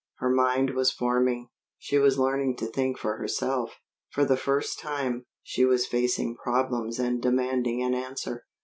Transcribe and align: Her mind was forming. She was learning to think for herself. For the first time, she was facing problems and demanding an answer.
Her 0.15 0.31
mind 0.31 0.71
was 0.71 0.91
forming. 0.91 1.49
She 1.77 1.99
was 1.99 2.17
learning 2.17 2.55
to 2.57 2.65
think 2.65 2.97
for 2.97 3.17
herself. 3.17 3.75
For 4.09 4.25
the 4.25 4.35
first 4.35 4.79
time, 4.79 5.27
she 5.43 5.63
was 5.63 5.85
facing 5.85 6.37
problems 6.37 6.97
and 6.97 7.21
demanding 7.21 7.83
an 7.83 7.93
answer. 7.93 8.45